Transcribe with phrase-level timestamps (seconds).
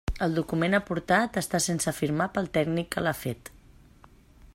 [0.25, 3.53] El document aportat està sense firmar pel tècnic que l'ha fet.